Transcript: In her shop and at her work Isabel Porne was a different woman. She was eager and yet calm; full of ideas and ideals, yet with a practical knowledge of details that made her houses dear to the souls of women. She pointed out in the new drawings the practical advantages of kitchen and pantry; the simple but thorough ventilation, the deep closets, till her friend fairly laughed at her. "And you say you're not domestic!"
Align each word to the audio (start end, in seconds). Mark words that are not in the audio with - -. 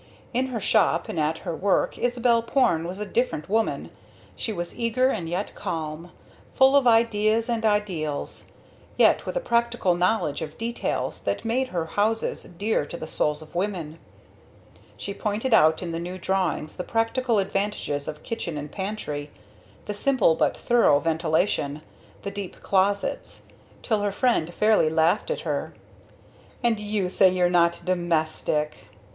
In 0.33 0.47
her 0.47 0.59
shop 0.59 1.09
and 1.09 1.19
at 1.19 1.37
her 1.45 1.55
work 1.55 1.95
Isabel 1.95 2.41
Porne 2.41 2.85
was 2.87 2.99
a 2.99 3.05
different 3.05 3.47
woman. 3.47 3.91
She 4.35 4.51
was 4.51 4.75
eager 4.79 5.09
and 5.09 5.29
yet 5.29 5.53
calm; 5.53 6.09
full 6.55 6.75
of 6.75 6.87
ideas 6.87 7.47
and 7.47 7.63
ideals, 7.63 8.49
yet 8.97 9.27
with 9.27 9.35
a 9.35 9.39
practical 9.39 9.93
knowledge 9.93 10.41
of 10.41 10.57
details 10.57 11.21
that 11.21 11.45
made 11.45 11.67
her 11.67 11.85
houses 11.85 12.41
dear 12.57 12.83
to 12.87 12.97
the 12.97 13.07
souls 13.07 13.43
of 13.43 13.53
women. 13.53 13.99
She 14.97 15.13
pointed 15.13 15.53
out 15.53 15.83
in 15.83 15.91
the 15.91 15.99
new 15.99 16.17
drawings 16.17 16.77
the 16.77 16.83
practical 16.83 17.37
advantages 17.37 18.07
of 18.07 18.23
kitchen 18.23 18.57
and 18.57 18.71
pantry; 18.71 19.29
the 19.85 19.93
simple 19.93 20.33
but 20.33 20.57
thorough 20.57 20.99
ventilation, 20.99 21.83
the 22.23 22.31
deep 22.31 22.63
closets, 22.63 23.43
till 23.83 24.01
her 24.01 24.11
friend 24.11 24.51
fairly 24.51 24.89
laughed 24.89 25.29
at 25.29 25.41
her. 25.41 25.75
"And 26.63 26.79
you 26.79 27.07
say 27.07 27.29
you're 27.29 27.51
not 27.51 27.83
domestic!" 27.85 28.87